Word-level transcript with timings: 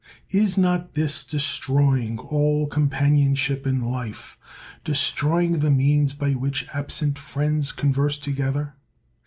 Is 0.31 0.57
not 0.57 0.95
this 0.95 1.23
destroy 1.23 1.99
ing 1.99 2.17
all 2.17 2.65
companionship 2.65 3.67
in 3.67 3.83
life, 3.83 4.35
destroying 4.83 5.59
the 5.59 5.69
means 5.69 6.13
by 6.13 6.31
which 6.31 6.65
absent 6.73 7.19
friends 7.19 7.71
converse 7.71 8.17
together? 8.17 8.73